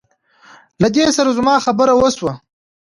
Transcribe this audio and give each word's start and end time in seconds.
له 0.81 0.87
دې 0.95 1.05
سره 1.17 1.29
زما 1.37 1.55
خبره 1.65 1.93
وشوه. 1.95 2.33